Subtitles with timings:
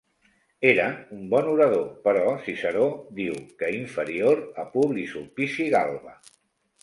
[0.67, 2.87] Era un bon orador però Ciceró
[3.19, 6.17] diu que inferior a Publi Sulpici Galba.